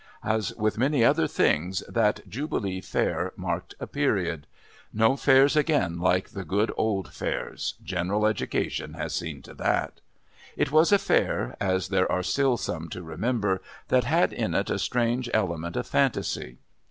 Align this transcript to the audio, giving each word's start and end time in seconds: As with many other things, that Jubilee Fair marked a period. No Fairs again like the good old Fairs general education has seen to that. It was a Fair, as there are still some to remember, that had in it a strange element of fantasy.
As 0.23 0.51
with 0.55 0.79
many 0.79 1.05
other 1.05 1.27
things, 1.27 1.83
that 1.87 2.27
Jubilee 2.27 2.81
Fair 2.81 3.33
marked 3.35 3.75
a 3.79 3.85
period. 3.85 4.47
No 4.91 5.15
Fairs 5.15 5.55
again 5.55 5.99
like 5.99 6.29
the 6.29 6.43
good 6.43 6.71
old 6.75 7.13
Fairs 7.13 7.75
general 7.83 8.25
education 8.25 8.95
has 8.95 9.13
seen 9.13 9.43
to 9.43 9.53
that. 9.53 10.01
It 10.57 10.71
was 10.71 10.91
a 10.91 10.97
Fair, 10.97 11.55
as 11.61 11.89
there 11.89 12.11
are 12.11 12.23
still 12.23 12.57
some 12.57 12.89
to 12.89 13.03
remember, 13.03 13.61
that 13.89 14.05
had 14.05 14.33
in 14.33 14.55
it 14.55 14.71
a 14.71 14.79
strange 14.79 15.29
element 15.35 15.75
of 15.75 15.85
fantasy. 15.85 16.57